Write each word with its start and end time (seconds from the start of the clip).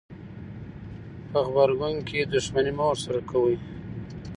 په 1.29 1.37
غبرګون 1.45 1.95
کې 2.07 2.19
دښمني 2.33 2.71
مه 2.77 2.85
ورسره 2.89 3.19
کوئ. 3.29 3.55